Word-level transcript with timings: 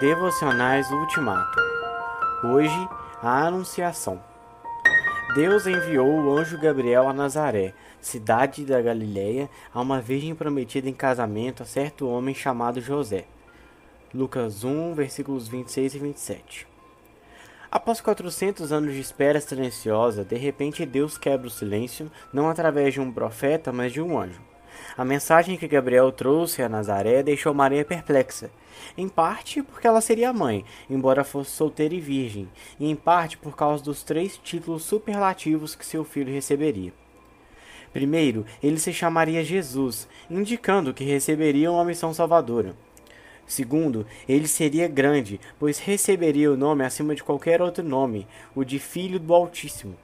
Devocionais 0.00 0.90
Ultimato. 0.90 1.60
Hoje, 2.42 2.88
a 3.22 3.44
Anunciação. 3.44 4.18
Deus 5.34 5.66
enviou 5.66 6.08
o 6.08 6.38
anjo 6.38 6.58
Gabriel 6.58 7.06
a 7.06 7.12
Nazaré, 7.12 7.74
cidade 8.00 8.64
da 8.64 8.80
Galiléia, 8.80 9.50
a 9.74 9.78
uma 9.78 10.00
virgem 10.00 10.34
prometida 10.34 10.88
em 10.88 10.94
casamento 10.94 11.62
a 11.62 11.66
certo 11.66 12.08
homem 12.08 12.34
chamado 12.34 12.80
José. 12.80 13.26
Lucas 14.14 14.64
1, 14.64 14.94
versículos 14.94 15.46
26 15.48 15.94
e 15.94 15.98
27. 15.98 16.66
Após 17.70 18.00
400 18.00 18.72
anos 18.72 18.94
de 18.94 19.00
espera 19.00 19.38
silenciosa, 19.38 20.24
de 20.24 20.36
repente 20.38 20.86
Deus 20.86 21.18
quebra 21.18 21.46
o 21.46 21.50
silêncio, 21.50 22.10
não 22.32 22.48
através 22.48 22.94
de 22.94 23.02
um 23.02 23.12
profeta, 23.12 23.70
mas 23.70 23.92
de 23.92 24.00
um 24.00 24.18
anjo. 24.18 24.49
A 24.96 25.04
mensagem 25.04 25.56
que 25.56 25.68
Gabriel 25.68 26.10
trouxe 26.12 26.62
a 26.62 26.68
Nazaré 26.68 27.22
deixou 27.22 27.54
Maria 27.54 27.84
perplexa, 27.84 28.50
em 28.96 29.08
parte 29.08 29.62
porque 29.62 29.86
ela 29.86 30.00
seria 30.00 30.32
mãe, 30.32 30.64
embora 30.88 31.24
fosse 31.24 31.50
solteira 31.50 31.94
e 31.94 32.00
virgem, 32.00 32.48
e 32.78 32.90
em 32.90 32.96
parte 32.96 33.36
por 33.36 33.56
causa 33.56 33.82
dos 33.82 34.02
três 34.02 34.38
títulos 34.38 34.82
superlativos 34.82 35.74
que 35.74 35.86
seu 35.86 36.04
filho 36.04 36.32
receberia. 36.32 36.92
Primeiro, 37.92 38.46
ele 38.62 38.78
se 38.78 38.92
chamaria 38.92 39.44
Jesus, 39.44 40.08
indicando 40.30 40.94
que 40.94 41.04
receberia 41.04 41.72
uma 41.72 41.84
missão 41.84 42.14
salvadora. 42.14 42.74
Segundo, 43.46 44.06
ele 44.28 44.46
seria 44.46 44.86
grande, 44.86 45.40
pois 45.58 45.80
receberia 45.80 46.52
o 46.52 46.56
nome 46.56 46.84
acima 46.84 47.16
de 47.16 47.24
qualquer 47.24 47.60
outro 47.60 47.82
nome, 47.82 48.28
o 48.54 48.62
de 48.62 48.78
Filho 48.78 49.18
do 49.18 49.34
Altíssimo. 49.34 49.96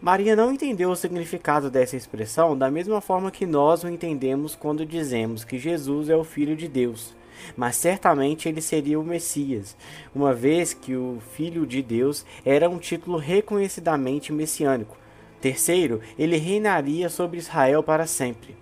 Maria 0.00 0.36
não 0.36 0.52
entendeu 0.52 0.90
o 0.90 0.96
significado 0.96 1.70
dessa 1.70 1.96
expressão 1.96 2.56
da 2.56 2.70
mesma 2.70 3.00
forma 3.00 3.30
que 3.30 3.46
nós 3.46 3.82
o 3.82 3.88
entendemos 3.88 4.54
quando 4.54 4.84
dizemos 4.84 5.42
que 5.42 5.58
Jesus 5.58 6.10
é 6.10 6.16
o 6.16 6.22
Filho 6.22 6.54
de 6.54 6.68
Deus. 6.68 7.14
Mas 7.56 7.76
certamente 7.76 8.48
ele 8.48 8.60
seria 8.60 9.00
o 9.00 9.04
Messias, 9.04 9.76
uma 10.14 10.34
vez 10.34 10.74
que 10.74 10.94
o 10.94 11.18
Filho 11.32 11.66
de 11.66 11.82
Deus 11.82 12.26
era 12.44 12.68
um 12.68 12.78
título 12.78 13.16
reconhecidamente 13.16 14.32
messiânico. 14.32 14.96
Terceiro, 15.40 16.00
ele 16.18 16.36
reinaria 16.36 17.08
sobre 17.08 17.38
Israel 17.38 17.82
para 17.82 18.06
sempre. 18.06 18.54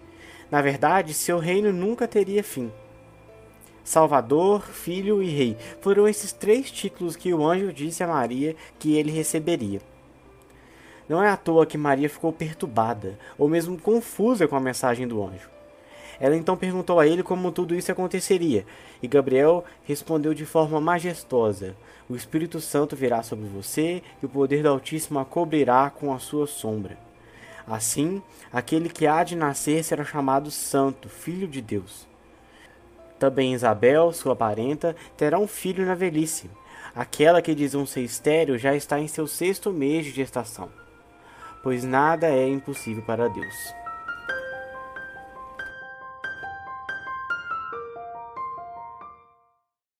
Na 0.51 0.63
verdade, 0.63 1.15
seu 1.15 1.39
reino 1.39 1.73
nunca 1.73 2.07
teria 2.07 2.45
fim. 2.45 2.71
Salvador, 3.83 4.63
Filho 4.63 5.23
e 5.23 5.29
Rei 5.29 5.57
foram 5.81 6.07
esses 6.07 6.33
três 6.33 6.71
títulos 6.71 7.17
que 7.17 7.35
o 7.35 7.45
anjo 7.45 7.73
disse 7.73 8.03
a 8.03 8.09
Maria 8.09 8.55
que 8.79 8.97
ele 8.97 9.11
receberia. 9.11 9.81
Não 11.09 11.23
é 11.23 11.29
à 11.29 11.37
toa 11.37 11.67
que 11.67 11.77
Maria 11.77 12.09
ficou 12.09 12.33
perturbada, 12.33 13.19
ou 13.37 13.47
mesmo 13.47 13.79
confusa 13.79 14.49
com 14.49 14.57
a 14.57 14.61
mensagem 14.61 15.07
do 15.07 15.23
anjo. 15.23 15.51
Ela 16.19 16.37
então 16.37 16.57
perguntou 16.57 16.99
a 16.99 17.07
ele 17.07 17.23
como 17.23 17.53
tudo 17.53 17.75
isso 17.75 17.93
aconteceria, 17.93 18.65
e 19.03 19.09
Gabriel 19.09 19.65
respondeu 19.85 20.33
de 20.33 20.47
forma 20.47 20.81
majestosa: 20.81 21.77
O 22.09 22.17
Espírito 22.17 22.61
Santo 22.61 22.97
virá 22.97 23.23
sobre 23.23 23.47
você, 23.47 24.03
e 24.23 24.27
o 24.27 24.29
poder 24.29 24.63
do 24.63 24.69
Altíssimo 24.71 25.19
a 25.19 25.25
cobrirá 25.25 25.91
com 25.91 26.15
a 26.15 26.19
sua 26.19 26.47
sombra. 26.47 26.97
Assim, 27.67 28.23
aquele 28.53 28.89
que 28.89 29.07
há 29.07 29.25
de 29.25 29.37
nascer 29.37 29.83
será 29.85 30.05
chamado 30.05 30.51
Santo, 30.51 31.09
Filho 31.09 31.49
de 31.49 31.61
Deus. 31.61 32.07
Também 33.19 33.55
Isabel, 33.55 34.13
sua 34.13 34.37
parenta, 34.37 34.97
terá 35.17 35.39
um 35.39 35.47
filho 35.47 35.85
na 35.85 35.95
velhice. 35.95 36.51
Aquela 36.95 37.43
que 37.43 37.55
diziam 37.55 37.85
ser 37.85 38.03
estéreo 38.03 38.59
já 38.59 38.75
está 38.75 39.01
em 39.01 39.09
seu 39.09 39.27
sexto 39.27 39.73
mês 39.73 40.05
de 40.05 40.13
gestação 40.13 40.84
pois 41.65 41.83
nada 41.83 42.29
é 42.29 42.47
impossível 42.47 43.03
para 43.03 43.27
Deus. 43.27 43.75